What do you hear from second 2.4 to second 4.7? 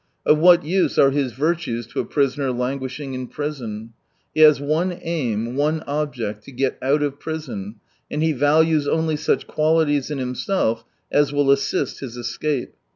languishing in prison? He has